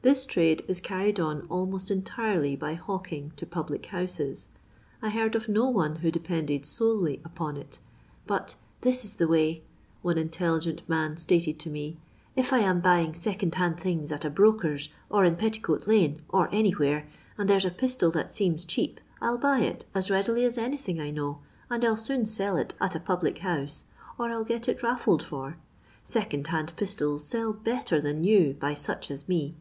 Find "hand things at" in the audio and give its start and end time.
13.56-14.24